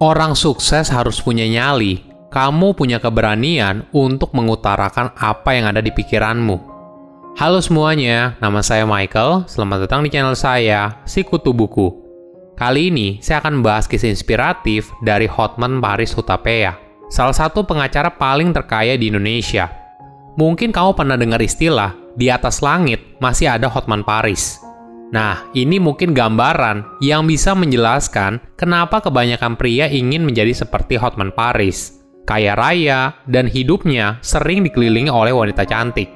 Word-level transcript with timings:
Orang 0.00 0.32
sukses 0.32 0.88
harus 0.88 1.20
punya 1.20 1.44
nyali. 1.44 2.00
Kamu 2.32 2.72
punya 2.72 2.96
keberanian 2.96 3.84
untuk 3.92 4.32
mengutarakan 4.32 5.12
apa 5.12 5.52
yang 5.52 5.68
ada 5.68 5.84
di 5.84 5.92
pikiranmu. 5.92 6.56
Halo 7.36 7.60
semuanya, 7.60 8.32
nama 8.40 8.64
saya 8.64 8.88
Michael. 8.88 9.44
Selamat 9.44 9.84
datang 9.84 10.00
di 10.00 10.08
channel 10.08 10.32
saya, 10.32 11.04
Si 11.04 11.20
Kutu 11.20 11.52
Buku. 11.52 11.92
Kali 12.56 12.88
ini 12.88 13.20
saya 13.20 13.44
akan 13.44 13.60
membahas 13.60 13.84
kisah 13.84 14.08
inspiratif 14.08 14.88
dari 15.04 15.28
Hotman 15.28 15.84
Paris 15.84 16.16
Hutapea, 16.16 16.80
salah 17.12 17.36
satu 17.36 17.68
pengacara 17.68 18.08
paling 18.08 18.56
terkaya 18.56 18.96
di 18.96 19.12
Indonesia. 19.12 19.68
Mungkin 20.40 20.72
kamu 20.72 20.96
pernah 20.96 21.20
dengar 21.20 21.44
istilah, 21.44 21.92
di 22.16 22.32
atas 22.32 22.64
langit 22.64 23.20
masih 23.20 23.52
ada 23.52 23.68
Hotman 23.68 24.00
Paris. 24.00 24.64
Nah, 25.10 25.50
ini 25.58 25.82
mungkin 25.82 26.14
gambaran 26.14 27.02
yang 27.02 27.26
bisa 27.26 27.50
menjelaskan 27.58 28.38
kenapa 28.54 29.02
kebanyakan 29.02 29.58
pria 29.58 29.90
ingin 29.90 30.22
menjadi 30.22 30.54
seperti 30.54 30.94
Hotman 31.02 31.34
Paris. 31.34 31.98
Kaya 32.22 32.54
raya 32.54 33.18
dan 33.26 33.50
hidupnya 33.50 34.22
sering 34.22 34.62
dikelilingi 34.62 35.10
oleh 35.10 35.34
wanita 35.34 35.66
cantik. 35.66 36.14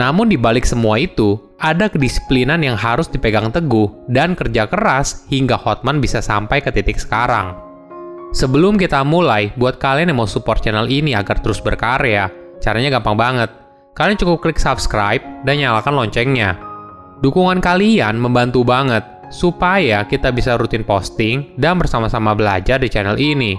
Namun 0.00 0.32
di 0.32 0.40
balik 0.40 0.64
semua 0.64 0.96
itu, 0.96 1.36
ada 1.60 1.92
kedisiplinan 1.92 2.64
yang 2.64 2.80
harus 2.80 3.12
dipegang 3.12 3.52
teguh 3.52 3.92
dan 4.08 4.32
kerja 4.32 4.72
keras 4.72 5.28
hingga 5.28 5.60
Hotman 5.60 6.00
bisa 6.00 6.24
sampai 6.24 6.64
ke 6.64 6.72
titik 6.72 6.96
sekarang. 6.96 7.60
Sebelum 8.32 8.80
kita 8.80 9.04
mulai, 9.04 9.52
buat 9.54 9.76
kalian 9.76 10.10
yang 10.10 10.18
mau 10.24 10.26
support 10.26 10.64
channel 10.64 10.88
ini 10.88 11.12
agar 11.12 11.44
terus 11.44 11.60
berkarya, 11.60 12.32
caranya 12.58 12.98
gampang 12.98 13.20
banget. 13.20 13.50
Kalian 13.94 14.18
cukup 14.18 14.42
klik 14.42 14.58
subscribe 14.58 15.22
dan 15.46 15.60
nyalakan 15.60 15.94
loncengnya 15.94 16.73
Dukungan 17.22 17.62
kalian 17.62 18.18
membantu 18.18 18.66
banget 18.66 19.04
supaya 19.30 20.06
kita 20.06 20.30
bisa 20.34 20.58
rutin 20.58 20.82
posting 20.82 21.54
dan 21.58 21.78
bersama-sama 21.78 22.34
belajar 22.34 22.78
di 22.78 22.88
channel 22.90 23.18
ini. 23.18 23.54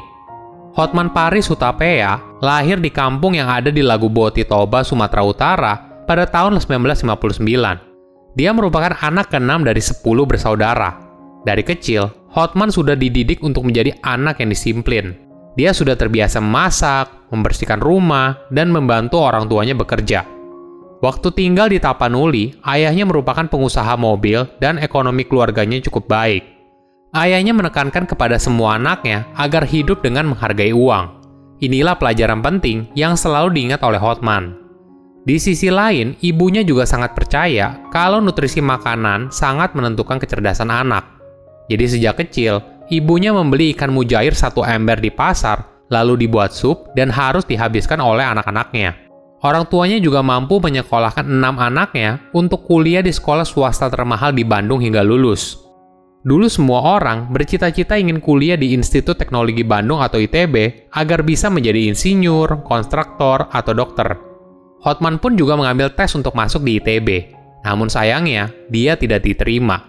Hotman 0.75 1.15
Paris 1.15 1.47
Hutapea 1.47 2.19
lahir 2.43 2.83
di 2.83 2.91
kampung 2.91 3.39
yang 3.39 3.47
ada 3.47 3.71
di 3.71 3.79
Lagu 3.79 4.11
Boti 4.11 4.43
Toba, 4.43 4.83
Sumatera 4.83 5.23
Utara 5.23 5.73
pada 6.03 6.27
tahun 6.27 6.59
1959. 6.59 8.35
Dia 8.35 8.51
merupakan 8.51 8.91
anak 8.99 9.31
keenam 9.31 9.63
dari 9.63 9.79
10 9.79 10.03
bersaudara. 10.27 10.99
Dari 11.47 11.63
kecil, 11.63 12.11
Hotman 12.35 12.67
sudah 12.67 12.99
dididik 12.99 13.39
untuk 13.39 13.63
menjadi 13.63 13.95
anak 14.03 14.43
yang 14.43 14.51
disiplin. 14.51 15.15
Dia 15.55 15.71
sudah 15.71 15.95
terbiasa 15.95 16.43
memasak, 16.43 17.31
membersihkan 17.31 17.79
rumah, 17.79 18.35
dan 18.51 18.67
membantu 18.75 19.23
orang 19.23 19.47
tuanya 19.47 19.71
bekerja. 19.71 20.34
Waktu 21.05 21.37
tinggal 21.37 21.69
di 21.69 21.77
Tapanuli, 21.77 22.57
ayahnya 22.65 23.05
merupakan 23.05 23.45
pengusaha 23.45 23.93
mobil 23.93 24.41
dan 24.57 24.81
ekonomi 24.81 25.21
keluarganya 25.21 25.77
cukup 25.85 26.09
baik. 26.09 26.41
Ayahnya 27.13 27.53
menekankan 27.53 28.09
kepada 28.09 28.41
semua 28.41 28.81
anaknya 28.81 29.29
agar 29.37 29.69
hidup 29.69 30.01
dengan 30.01 30.33
menghargai 30.33 30.73
uang. 30.73 31.05
Inilah 31.61 32.01
pelajaran 32.01 32.41
penting 32.41 32.89
yang 32.97 33.13
selalu 33.13 33.53
diingat 33.53 33.85
oleh 33.85 34.01
Hotman. 34.01 34.57
Di 35.29 35.37
sisi 35.37 35.69
lain, 35.69 36.17
ibunya 36.25 36.65
juga 36.65 36.89
sangat 36.89 37.13
percaya 37.13 37.85
kalau 37.93 38.17
nutrisi 38.17 38.65
makanan 38.65 39.29
sangat 39.29 39.77
menentukan 39.77 40.17
kecerdasan 40.17 40.73
anak. 40.73 41.05
Jadi 41.69 41.85
sejak 41.85 42.17
kecil, 42.25 42.65
ibunya 42.89 43.29
membeli 43.29 43.77
ikan 43.77 43.93
mujair 43.93 44.33
satu 44.33 44.65
ember 44.65 44.97
di 44.97 45.13
pasar, 45.13 45.85
lalu 45.93 46.25
dibuat 46.25 46.49
sup 46.49 46.89
dan 46.97 47.13
harus 47.13 47.45
dihabiskan 47.45 48.01
oleh 48.01 48.25
anak-anaknya. 48.25 49.04
Orang 49.43 49.67
tuanya 49.67 49.99
juga 49.99 50.23
mampu 50.23 50.63
menyekolahkan 50.63 51.27
enam 51.27 51.59
anaknya 51.59 52.31
untuk 52.31 52.63
kuliah 52.63 53.03
di 53.03 53.11
sekolah 53.11 53.43
swasta 53.43 53.91
termahal 53.91 54.31
di 54.31 54.47
Bandung 54.47 54.79
hingga 54.79 55.03
lulus. 55.03 55.65
Dulu 56.25 56.49
semua 56.49 56.97
orang 56.97 57.29
bercita-cita 57.29 58.01
ingin 58.01 58.17
kuliah 58.17 58.57
di 58.57 58.73
Institut 58.73 59.21
Teknologi 59.21 59.61
Bandung 59.61 60.01
atau 60.01 60.17
ITB 60.17 60.89
agar 60.89 61.21
bisa 61.21 61.53
menjadi 61.53 61.85
insinyur, 61.85 62.65
konstruktor, 62.65 63.45
atau 63.53 63.77
dokter. 63.77 64.17
Hotman 64.81 65.21
pun 65.21 65.37
juga 65.37 65.53
mengambil 65.53 65.93
tes 65.93 66.17
untuk 66.17 66.33
masuk 66.33 66.65
di 66.65 66.81
ITB. 66.81 67.29
Namun 67.61 67.93
sayangnya, 67.93 68.49
dia 68.73 68.97
tidak 68.97 69.21
diterima. 69.21 69.81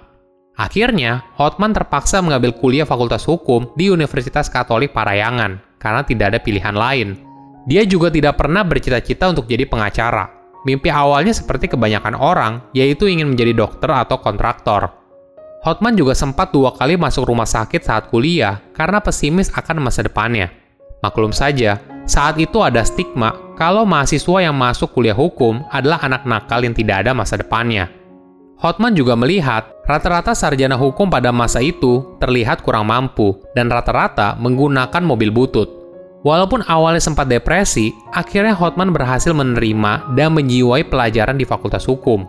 Akhirnya, 0.61 1.25
Hotman 1.41 1.73
terpaksa 1.73 2.21
mengambil 2.21 2.53
kuliah 2.53 2.85
Fakultas 2.85 3.25
Hukum 3.25 3.73
di 3.73 3.89
Universitas 3.89 4.53
Katolik 4.53 4.93
Parayangan 4.93 5.81
karena 5.81 6.05
tidak 6.05 6.37
ada 6.37 6.41
pilihan 6.41 6.77
lain. 6.77 7.26
Dia 7.67 7.83
juga 7.83 8.15
tidak 8.15 8.39
pernah 8.39 8.63
bercita-cita 8.63 9.27
untuk 9.27 9.51
jadi 9.51 9.67
pengacara. 9.67 10.31
Mimpi 10.63 10.87
awalnya 10.87 11.35
seperti 11.35 11.67
kebanyakan 11.67 12.15
orang, 12.15 12.63
yaitu 12.71 13.11
ingin 13.11 13.35
menjadi 13.35 13.55
dokter 13.55 13.91
atau 13.91 14.23
kontraktor. 14.23 14.95
Hotman 15.67 15.99
juga 15.99 16.15
sempat 16.15 16.55
dua 16.55 16.71
kali 16.79 16.95
masuk 16.95 17.27
rumah 17.27 17.47
sakit 17.47 17.83
saat 17.83 18.07
kuliah 18.07 18.63
karena 18.71 19.03
pesimis 19.03 19.51
akan 19.51 19.83
masa 19.83 20.07
depannya. 20.07 20.47
Maklum 21.03 21.35
saja, 21.35 21.83
saat 22.07 22.39
itu 22.39 22.63
ada 22.63 22.87
stigma 22.87 23.35
kalau 23.59 23.83
mahasiswa 23.83 24.47
yang 24.47 24.55
masuk 24.55 24.95
kuliah 24.95 25.15
hukum 25.15 25.67
adalah 25.75 25.99
anak 26.07 26.23
nakal 26.23 26.63
yang 26.63 26.71
tidak 26.71 27.03
ada 27.03 27.19
masa 27.19 27.35
depannya. 27.35 27.91
Hotman 28.63 28.95
juga 28.95 29.19
melihat 29.19 29.69
rata-rata 29.85 30.33
sarjana 30.39 30.79
hukum 30.79 31.13
pada 31.13 31.35
masa 31.35 31.61
itu 31.61 32.17
terlihat 32.23 32.63
kurang 32.63 32.89
mampu 32.89 33.37
dan 33.53 33.69
rata-rata 33.69 34.39
menggunakan 34.39 35.03
mobil 35.03 35.35
butut. 35.35 35.76
Walaupun 36.25 36.65
awalnya 36.65 37.03
sempat 37.03 37.29
depresi, 37.29 37.93
akhirnya 38.15 38.57
Hotman 38.57 38.95
berhasil 38.95 39.35
menerima 39.35 40.17
dan 40.17 40.33
menjiwai 40.33 40.89
pelajaran 40.89 41.37
di 41.37 41.45
Fakultas 41.45 41.85
Hukum. 41.85 42.25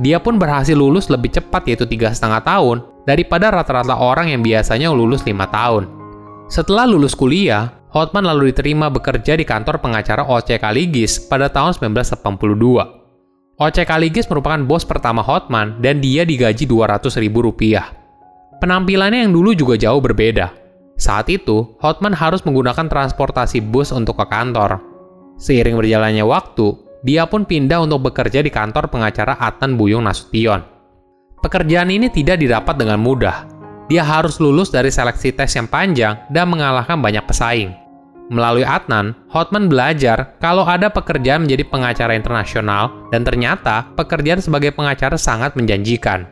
Dia 0.00 0.22
pun 0.22 0.38
berhasil 0.38 0.78
lulus 0.78 1.10
lebih 1.10 1.34
cepat 1.34 1.66
yaitu 1.66 1.84
tiga 1.84 2.14
setengah 2.14 2.40
tahun 2.44 2.86
daripada 3.08 3.50
rata-rata 3.50 3.96
orang 3.96 4.30
yang 4.30 4.40
biasanya 4.44 4.92
lulus 4.92 5.24
lima 5.24 5.48
tahun. 5.48 5.88
Setelah 6.48 6.88
lulus 6.88 7.12
kuliah, 7.12 7.78
Hotman 7.88 8.24
lalu 8.24 8.52
diterima 8.52 8.92
bekerja 8.92 9.32
di 9.32 9.48
kantor 9.48 9.80
pengacara 9.80 10.20
O.C. 10.28 10.60
Kaligis 10.60 11.16
pada 11.24 11.48
tahun 11.48 11.72
1982. 11.76 13.58
O.C. 13.58 13.78
Kaligis 13.88 14.28
merupakan 14.28 14.60
bos 14.60 14.84
pertama 14.84 15.24
Hotman 15.24 15.80
dan 15.80 16.04
dia 16.04 16.28
digaji 16.28 16.68
200 16.68 17.08
ribu 17.16 17.48
rupiah. 17.48 17.90
Penampilannya 18.60 19.24
yang 19.24 19.32
dulu 19.32 19.54
juga 19.54 19.78
jauh 19.78 20.02
berbeda. 20.02 20.52
Saat 20.98 21.30
itu, 21.30 21.78
Hotman 21.78 22.10
harus 22.10 22.42
menggunakan 22.42 22.90
transportasi 22.90 23.62
bus 23.62 23.94
untuk 23.94 24.18
ke 24.18 24.26
kantor. 24.26 24.82
Seiring 25.38 25.78
berjalannya 25.78 26.26
waktu, 26.26 26.74
dia 27.06 27.22
pun 27.30 27.46
pindah 27.46 27.86
untuk 27.86 28.10
bekerja 28.10 28.42
di 28.42 28.50
kantor 28.50 28.90
pengacara 28.90 29.38
Atan 29.38 29.78
Buyung 29.78 30.02
Nasution. 30.02 30.58
Pekerjaan 31.38 31.94
ini 31.94 32.10
tidak 32.10 32.42
didapat 32.42 32.74
dengan 32.74 32.98
mudah. 32.98 33.46
Dia 33.86 34.02
harus 34.02 34.42
lulus 34.42 34.74
dari 34.74 34.90
seleksi 34.90 35.30
tes 35.30 35.54
yang 35.54 35.70
panjang 35.70 36.18
dan 36.34 36.50
mengalahkan 36.50 36.98
banyak 36.98 37.22
pesaing. 37.30 37.70
Melalui 38.28 38.66
Adnan, 38.66 39.16
Hotman 39.32 39.72
belajar 39.72 40.36
kalau 40.42 40.66
ada 40.66 40.92
pekerjaan 40.92 41.48
menjadi 41.48 41.64
pengacara 41.64 42.12
internasional 42.12 43.08
dan 43.08 43.24
ternyata 43.24 43.88
pekerjaan 43.96 44.42
sebagai 44.44 44.74
pengacara 44.76 45.16
sangat 45.16 45.56
menjanjikan. 45.56 46.28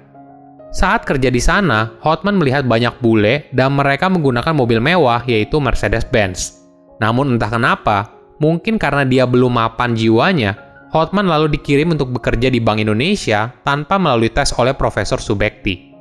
Saat 0.75 1.07
kerja 1.07 1.31
di 1.31 1.39
sana, 1.39 1.95
Hotman 2.03 2.37
melihat 2.37 2.67
banyak 2.67 2.99
bule 2.99 3.49
dan 3.55 3.75
mereka 3.79 4.11
menggunakan 4.11 4.53
mobil 4.53 4.83
mewah 4.83 5.23
yaitu 5.25 5.63
Mercedes-Benz. 5.63 6.67
Namun 6.99 7.37
entah 7.37 7.53
kenapa, 7.53 8.11
mungkin 8.43 8.77
karena 8.77 9.07
dia 9.07 9.25
belum 9.25 9.57
mapan 9.57 9.95
jiwanya, 9.95 10.59
Hotman 10.95 11.29
lalu 11.29 11.53
dikirim 11.59 11.93
untuk 11.93 12.15
bekerja 12.15 12.49
di 12.49 12.63
Bank 12.63 12.81
Indonesia 12.81 13.53
tanpa 13.67 13.99
melalui 14.01 14.31
tes 14.33 14.55
oleh 14.57 14.73
Profesor 14.73 15.21
Subekti. 15.21 15.93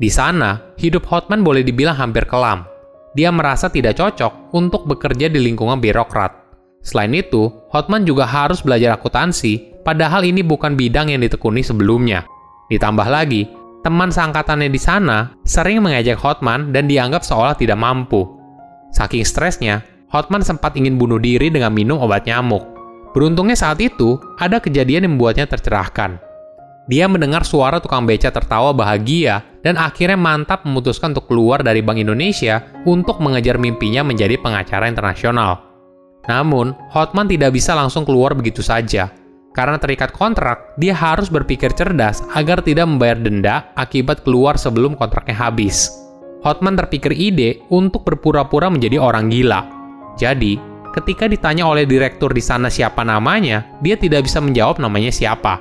Di 0.00 0.08
sana, 0.08 0.74
hidup 0.80 1.04
Hotman 1.06 1.44
boleh 1.44 1.60
dibilang 1.60 1.94
hampir 1.94 2.24
kelam. 2.24 2.64
Dia 3.12 3.28
merasa 3.34 3.68
tidak 3.68 4.00
cocok 4.00 4.54
untuk 4.56 4.88
bekerja 4.88 5.28
di 5.28 5.42
lingkungan 5.42 5.82
birokrat. 5.82 6.32
Selain 6.80 7.12
itu, 7.12 7.52
Hotman 7.68 8.08
juga 8.08 8.24
harus 8.24 8.64
belajar 8.64 8.96
akuntansi, 8.96 9.82
padahal 9.84 10.24
ini 10.24 10.40
bukan 10.40 10.72
bidang 10.72 11.12
yang 11.12 11.20
ditekuni 11.20 11.60
sebelumnya. 11.60 12.24
Ditambah 12.72 13.08
lagi, 13.10 13.44
teman 13.80 14.12
seangkatannya 14.12 14.68
di 14.68 14.80
sana 14.80 15.32
sering 15.44 15.80
mengejek 15.80 16.20
Hotman 16.20 16.72
dan 16.72 16.88
dianggap 16.88 17.24
seolah 17.24 17.56
tidak 17.56 17.80
mampu. 17.80 18.28
Saking 18.92 19.24
stresnya, 19.24 19.86
Hotman 20.10 20.42
sempat 20.42 20.74
ingin 20.74 20.98
bunuh 20.98 21.22
diri 21.22 21.48
dengan 21.48 21.70
minum 21.70 22.02
obat 22.02 22.26
nyamuk. 22.26 22.66
Beruntungnya 23.14 23.58
saat 23.58 23.78
itu, 23.82 24.18
ada 24.38 24.58
kejadian 24.58 25.06
yang 25.06 25.12
membuatnya 25.18 25.46
tercerahkan. 25.46 26.18
Dia 26.90 27.06
mendengar 27.06 27.46
suara 27.46 27.78
tukang 27.78 28.02
beca 28.02 28.34
tertawa 28.34 28.74
bahagia 28.74 29.46
dan 29.62 29.78
akhirnya 29.78 30.18
mantap 30.18 30.66
memutuskan 30.66 31.14
untuk 31.14 31.30
keluar 31.30 31.62
dari 31.62 31.86
Bank 31.86 32.02
Indonesia 32.02 32.66
untuk 32.82 33.22
mengejar 33.22 33.62
mimpinya 33.62 34.02
menjadi 34.02 34.34
pengacara 34.42 34.90
internasional. 34.90 35.62
Namun, 36.26 36.74
Hotman 36.90 37.30
tidak 37.30 37.54
bisa 37.54 37.78
langsung 37.78 38.02
keluar 38.02 38.34
begitu 38.34 38.60
saja. 38.60 39.14
Karena 39.50 39.82
terikat 39.82 40.14
kontrak, 40.14 40.78
dia 40.78 40.94
harus 40.94 41.26
berpikir 41.26 41.74
cerdas 41.74 42.22
agar 42.38 42.62
tidak 42.62 42.86
membayar 42.86 43.18
denda 43.18 43.56
akibat 43.74 44.22
keluar 44.22 44.54
sebelum 44.54 44.94
kontraknya 44.94 45.34
habis. 45.34 45.90
Hotman 46.46 46.78
terpikir 46.78 47.10
ide 47.12 47.60
untuk 47.68 48.06
berpura-pura 48.06 48.70
menjadi 48.70 48.96
orang 49.02 49.28
gila. 49.28 49.66
Jadi, 50.14 50.56
ketika 50.94 51.26
ditanya 51.26 51.66
oleh 51.66 51.84
direktur 51.84 52.30
di 52.30 52.40
sana 52.40 52.70
siapa 52.70 53.02
namanya, 53.02 53.66
dia 53.82 53.98
tidak 53.98 54.30
bisa 54.30 54.38
menjawab 54.38 54.78
namanya 54.78 55.10
siapa. 55.10 55.58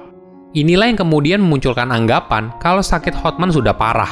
Inilah 0.54 0.90
yang 0.90 1.00
kemudian 1.02 1.42
memunculkan 1.42 1.90
anggapan 1.90 2.54
kalau 2.62 2.86
sakit 2.86 3.14
Hotman 3.18 3.50
sudah 3.50 3.74
parah. 3.74 4.10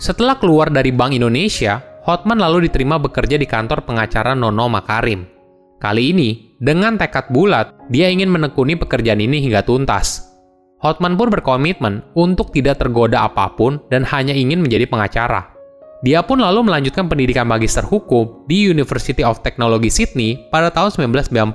Setelah 0.00 0.40
keluar 0.40 0.72
dari 0.72 0.92
Bank 0.92 1.12
Indonesia, 1.12 1.80
Hotman 2.08 2.40
lalu 2.40 2.68
diterima 2.68 2.96
bekerja 2.96 3.36
di 3.36 3.44
kantor 3.44 3.84
pengacara 3.84 4.32
Nono 4.32 4.64
Makarim. 4.72 5.28
Kali 5.76 6.02
ini, 6.10 6.47
dengan 6.58 6.98
tekad 6.98 7.30
bulat, 7.30 7.70
dia 7.86 8.10
ingin 8.10 8.26
menekuni 8.26 8.74
pekerjaan 8.74 9.22
ini 9.22 9.38
hingga 9.46 9.62
tuntas. 9.62 10.34
Hotman 10.82 11.14
pun 11.14 11.30
berkomitmen 11.30 12.02
untuk 12.18 12.50
tidak 12.50 12.82
tergoda 12.82 13.30
apa 13.30 13.54
pun 13.54 13.78
dan 13.94 14.02
hanya 14.02 14.34
ingin 14.34 14.58
menjadi 14.66 14.90
pengacara. 14.90 15.54
Dia 16.02 16.22
pun 16.26 16.42
lalu 16.42 16.66
melanjutkan 16.66 17.06
pendidikan 17.06 17.46
magister 17.46 17.86
hukum 17.86 18.42
di 18.50 18.66
University 18.66 19.22
of 19.22 19.38
Technology 19.46 19.86
Sydney 19.86 20.50
pada 20.50 20.74
tahun 20.74 21.14
1990 21.14 21.54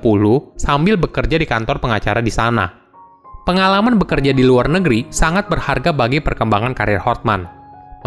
sambil 0.56 0.96
bekerja 0.96 1.36
di 1.36 1.48
kantor 1.48 1.84
pengacara 1.84 2.24
di 2.24 2.32
sana. 2.32 2.72
Pengalaman 3.44 4.00
bekerja 4.00 4.32
di 4.32 4.44
luar 4.48 4.72
negeri 4.72 5.12
sangat 5.12 5.52
berharga 5.52 5.92
bagi 5.92 6.24
perkembangan 6.24 6.72
karir 6.72 7.04
Hotman. 7.04 7.44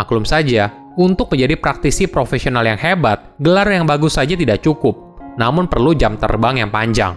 Maklum 0.00 0.24
saja, 0.24 0.72
untuk 0.96 1.28
menjadi 1.28 1.60
praktisi 1.60 2.08
profesional 2.08 2.64
yang 2.64 2.80
hebat, 2.80 3.36
gelar 3.36 3.68
yang 3.68 3.84
bagus 3.84 4.16
saja 4.16 4.32
tidak 4.32 4.64
cukup, 4.64 5.05
namun 5.36 5.68
perlu 5.70 5.96
jam 5.96 6.16
terbang 6.20 6.60
yang 6.64 6.70
panjang. 6.72 7.16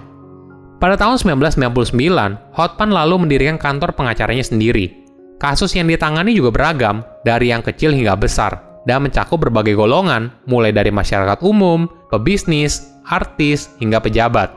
Pada 0.79 0.95
tahun 0.95 1.19
1999, 1.19 2.55
Hotman 2.55 2.91
lalu 2.95 3.27
mendirikan 3.27 3.59
kantor 3.59 3.91
pengacaranya 3.91 4.47
sendiri. 4.47 4.95
Kasus 5.35 5.75
yang 5.75 5.91
ditangani 5.91 6.31
juga 6.31 6.55
beragam, 6.55 7.03
dari 7.27 7.51
yang 7.51 7.59
kecil 7.59 7.91
hingga 7.91 8.15
besar, 8.15 8.83
dan 8.87 9.03
mencakup 9.03 9.43
berbagai 9.43 9.75
golongan, 9.75 10.31
mulai 10.47 10.71
dari 10.71 10.87
masyarakat 10.87 11.43
umum, 11.43 11.87
pebisnis, 12.07 12.87
artis, 13.11 13.71
hingga 13.83 13.99
pejabat. 13.99 14.55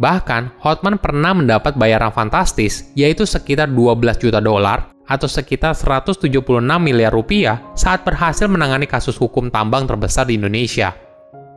Bahkan, 0.00 0.64
Hotman 0.64 0.96
pernah 0.96 1.36
mendapat 1.36 1.76
bayaran 1.76 2.08
fantastis, 2.08 2.88
yaitu 2.96 3.28
sekitar 3.28 3.68
12 3.68 4.16
juta 4.16 4.40
dolar 4.40 4.88
atau 5.04 5.28
sekitar 5.28 5.76
176 5.76 6.24
miliar 6.80 7.12
rupiah 7.12 7.60
saat 7.76 8.00
berhasil 8.00 8.48
menangani 8.48 8.88
kasus 8.88 9.18
hukum 9.20 9.52
tambang 9.52 9.84
terbesar 9.84 10.24
di 10.24 10.40
Indonesia. 10.40 11.09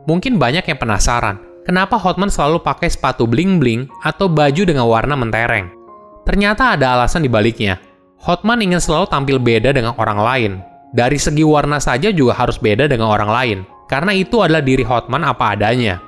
Mungkin 0.04 0.36
banyak 0.36 0.68
yang 0.68 0.76
penasaran, 0.76 1.40
kenapa 1.64 1.96
Hotman 1.96 2.28
selalu 2.28 2.60
pakai 2.60 2.92
sepatu 2.92 3.24
bling-bling 3.24 3.88
atau 4.04 4.28
baju 4.28 4.62
dengan 4.68 4.84
warna 4.84 5.16
mentereng. 5.16 5.72
Ternyata 6.28 6.76
ada 6.76 6.96
alasan 6.96 7.24
di 7.24 7.30
baliknya. 7.32 7.80
Hotman 8.20 8.60
ingin 8.64 8.80
selalu 8.80 9.08
tampil 9.08 9.36
beda 9.36 9.72
dengan 9.72 9.96
orang 10.00 10.20
lain. 10.20 10.52
Dari 10.94 11.18
segi 11.20 11.42
warna 11.42 11.80
saja 11.82 12.12
juga 12.12 12.36
harus 12.36 12.56
beda 12.56 12.88
dengan 12.88 13.10
orang 13.12 13.30
lain, 13.32 13.58
karena 13.88 14.12
itu 14.14 14.40
adalah 14.40 14.64
diri 14.64 14.84
Hotman 14.84 15.24
apa 15.24 15.56
adanya. 15.56 16.00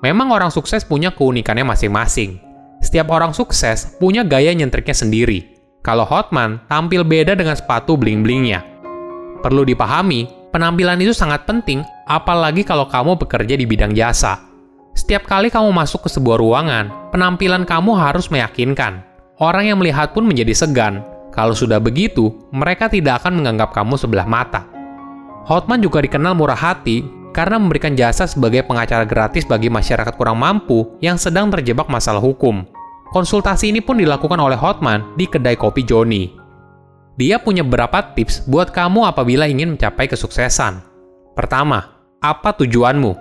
Memang 0.00 0.32
orang 0.32 0.50
sukses 0.50 0.86
punya 0.86 1.12
keunikannya 1.12 1.66
masing-masing. 1.66 2.40
Setiap 2.80 3.12
orang 3.12 3.36
sukses 3.36 3.96
punya 4.00 4.24
gaya 4.24 4.50
nyentriknya 4.56 4.96
sendiri. 4.96 5.60
Kalau 5.80 6.04
Hotman 6.04 6.60
tampil 6.68 7.04
beda 7.04 7.36
dengan 7.36 7.56
sepatu 7.56 7.96
bling-blingnya. 7.96 8.64
Perlu 9.40 9.64
dipahami, 9.64 10.28
penampilan 10.50 10.98
itu 11.02 11.14
sangat 11.14 11.46
penting, 11.46 11.82
apalagi 12.06 12.66
kalau 12.66 12.86
kamu 12.86 13.18
bekerja 13.18 13.54
di 13.58 13.66
bidang 13.66 13.94
jasa. 13.94 14.38
Setiap 14.94 15.24
kali 15.26 15.48
kamu 15.48 15.70
masuk 15.70 16.06
ke 16.06 16.10
sebuah 16.10 16.38
ruangan, 16.42 17.10
penampilan 17.14 17.62
kamu 17.62 17.94
harus 17.94 18.28
meyakinkan. 18.28 19.06
Orang 19.40 19.64
yang 19.64 19.80
melihat 19.80 20.12
pun 20.12 20.26
menjadi 20.26 20.52
segan. 20.52 21.00
Kalau 21.30 21.54
sudah 21.54 21.78
begitu, 21.78 22.34
mereka 22.50 22.90
tidak 22.90 23.22
akan 23.24 23.40
menganggap 23.40 23.70
kamu 23.72 23.94
sebelah 23.96 24.26
mata. 24.26 24.66
Hotman 25.46 25.80
juga 25.80 26.02
dikenal 26.02 26.36
murah 26.36 26.58
hati 26.58 27.06
karena 27.30 27.56
memberikan 27.56 27.94
jasa 27.94 28.26
sebagai 28.26 28.66
pengacara 28.66 29.06
gratis 29.06 29.46
bagi 29.46 29.70
masyarakat 29.70 30.14
kurang 30.18 30.42
mampu 30.42 30.98
yang 30.98 31.16
sedang 31.16 31.48
terjebak 31.48 31.86
masalah 31.86 32.20
hukum. 32.20 32.66
Konsultasi 33.14 33.70
ini 33.74 33.82
pun 33.82 33.98
dilakukan 33.98 34.38
oleh 34.38 34.58
Hotman 34.58 35.14
di 35.18 35.26
kedai 35.26 35.58
kopi 35.58 35.82
Joni. 35.86 36.39
Dia 37.20 37.36
punya 37.36 37.60
beberapa 37.60 38.00
tips 38.16 38.48
buat 38.48 38.72
kamu 38.72 39.04
apabila 39.04 39.44
ingin 39.44 39.76
mencapai 39.76 40.08
kesuksesan. 40.08 40.80
Pertama, 41.36 42.00
apa 42.16 42.56
tujuanmu? 42.56 43.12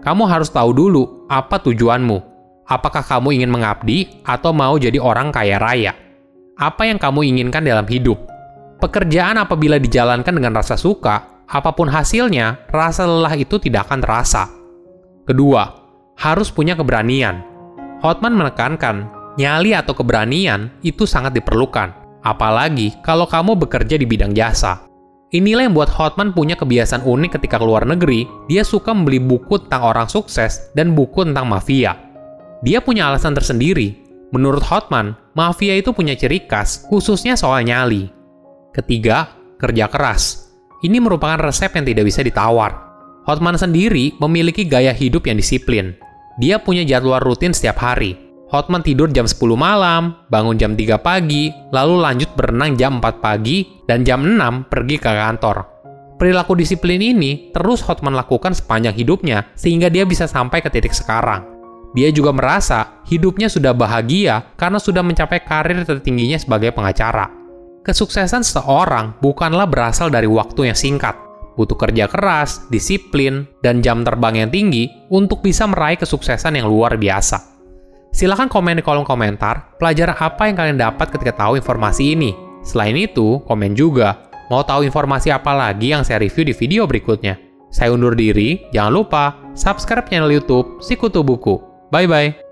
Kamu 0.00 0.24
harus 0.24 0.48
tahu 0.48 0.72
dulu 0.72 1.28
apa 1.28 1.60
tujuanmu. 1.60 2.32
Apakah 2.64 3.04
kamu 3.04 3.36
ingin 3.36 3.52
mengabdi 3.52 4.24
atau 4.24 4.56
mau 4.56 4.80
jadi 4.80 4.96
orang 4.96 5.28
kaya 5.28 5.60
raya? 5.60 5.92
Apa 6.56 6.88
yang 6.88 6.96
kamu 6.96 7.36
inginkan 7.36 7.68
dalam 7.68 7.84
hidup? 7.84 8.16
Pekerjaan 8.80 9.36
apabila 9.36 9.76
dijalankan 9.76 10.32
dengan 10.32 10.56
rasa 10.56 10.80
suka, 10.80 11.44
apa 11.44 11.76
pun 11.76 11.92
hasilnya, 11.92 12.72
rasa 12.72 13.04
lelah 13.04 13.36
itu 13.36 13.60
tidak 13.60 13.92
akan 13.92 14.00
terasa. 14.00 14.48
Kedua, 15.28 15.68
harus 16.16 16.48
punya 16.48 16.72
keberanian. 16.72 17.44
Hotman 18.00 18.40
menekankan 18.40 19.24
Nyali 19.34 19.74
atau 19.74 19.98
keberanian 19.98 20.70
itu 20.86 21.10
sangat 21.10 21.34
diperlukan, 21.34 22.03
apalagi 22.24 22.96
kalau 23.04 23.28
kamu 23.28 23.54
bekerja 23.60 24.00
di 24.00 24.08
bidang 24.08 24.32
jasa. 24.32 24.88
Inilah 25.34 25.66
yang 25.68 25.74
buat 25.76 25.90
Hotman 25.90 26.30
punya 26.32 26.54
kebiasaan 26.56 27.04
unik 27.04 27.36
ketika 27.38 27.58
keluar 27.58 27.84
negeri, 27.84 28.24
dia 28.46 28.62
suka 28.62 28.94
membeli 28.94 29.18
buku 29.18 29.60
tentang 29.66 29.82
orang 29.92 30.08
sukses 30.08 30.70
dan 30.78 30.94
buku 30.94 31.26
tentang 31.26 31.50
mafia. 31.50 31.98
Dia 32.62 32.80
punya 32.80 33.10
alasan 33.10 33.34
tersendiri. 33.34 33.98
Menurut 34.30 34.62
Hotman, 34.62 35.18
mafia 35.34 35.74
itu 35.74 35.90
punya 35.90 36.14
ciri 36.14 36.46
khas, 36.46 36.86
khususnya 36.86 37.34
soal 37.34 37.66
nyali. 37.66 38.08
Ketiga, 38.70 39.34
kerja 39.58 39.90
keras. 39.90 40.54
Ini 40.86 41.02
merupakan 41.02 41.38
resep 41.38 41.74
yang 41.74 41.86
tidak 41.86 42.04
bisa 42.06 42.22
ditawar. 42.22 42.72
Hotman 43.26 43.58
sendiri 43.58 44.14
memiliki 44.22 44.68
gaya 44.68 44.94
hidup 44.94 45.26
yang 45.26 45.40
disiplin. 45.40 45.98
Dia 46.38 46.62
punya 46.62 46.86
jadwal 46.86 47.22
rutin 47.22 47.50
setiap 47.50 47.78
hari, 47.82 48.14
Hotman 48.52 48.84
tidur 48.84 49.08
jam 49.08 49.24
10 49.24 49.40
malam, 49.56 50.28
bangun 50.28 50.60
jam 50.60 50.76
3 50.76 51.00
pagi, 51.00 51.48
lalu 51.72 51.96
lanjut 51.96 52.30
berenang 52.36 52.76
jam 52.76 53.00
4 53.00 53.24
pagi, 53.24 53.64
dan 53.88 54.04
jam 54.04 54.20
6 54.20 54.68
pergi 54.68 54.96
ke 55.00 55.08
kantor. 55.08 55.56
Perilaku 56.14 56.54
disiplin 56.54 57.02
ini 57.02 57.50
terus 57.50 57.82
Hotman 57.82 58.14
lakukan 58.14 58.54
sepanjang 58.54 58.94
hidupnya 58.94 59.50
sehingga 59.58 59.90
dia 59.90 60.06
bisa 60.06 60.30
sampai 60.30 60.62
ke 60.62 60.70
titik 60.70 60.94
sekarang. 60.94 61.42
Dia 61.94 62.10
juga 62.10 62.30
merasa 62.34 63.02
hidupnya 63.06 63.50
sudah 63.50 63.74
bahagia 63.74 64.54
karena 64.58 64.78
sudah 64.78 65.02
mencapai 65.02 65.42
karir 65.42 65.82
tertingginya 65.82 66.38
sebagai 66.38 66.74
pengacara. 66.74 67.30
Kesuksesan 67.84 68.42
seseorang 68.42 69.18
bukanlah 69.20 69.66
berasal 69.68 70.10
dari 70.10 70.26
waktu 70.26 70.72
yang 70.72 70.78
singkat. 70.78 71.14
Butuh 71.54 71.78
kerja 71.78 72.10
keras, 72.10 72.66
disiplin, 72.66 73.46
dan 73.62 73.78
jam 73.78 74.02
terbang 74.02 74.42
yang 74.42 74.50
tinggi 74.50 74.90
untuk 75.14 75.38
bisa 75.38 75.70
meraih 75.70 75.94
kesuksesan 76.00 76.58
yang 76.58 76.66
luar 76.66 76.98
biasa. 76.98 77.53
Silahkan 78.14 78.46
komen 78.46 78.78
di 78.78 78.82
kolom 78.86 79.02
komentar 79.02 79.74
pelajaran 79.74 80.14
apa 80.14 80.46
yang 80.46 80.54
kalian 80.54 80.78
dapat 80.78 81.10
ketika 81.10 81.34
tahu 81.34 81.58
informasi 81.58 82.14
ini. 82.14 82.30
Selain 82.62 82.94
itu, 82.94 83.42
komen 83.42 83.74
juga 83.74 84.30
mau 84.46 84.62
tahu 84.62 84.86
informasi 84.86 85.34
apa 85.34 85.50
lagi 85.50 85.90
yang 85.90 86.06
saya 86.06 86.22
review 86.22 86.46
di 86.46 86.54
video 86.54 86.86
berikutnya. 86.86 87.34
Saya 87.74 87.90
undur 87.90 88.14
diri, 88.14 88.70
jangan 88.70 88.94
lupa 88.94 89.34
subscribe 89.58 90.06
channel 90.06 90.30
YouTube 90.30 90.78
Sikutu 90.78 91.26
Buku. 91.26 91.58
Bye 91.90 92.06
bye. 92.06 92.43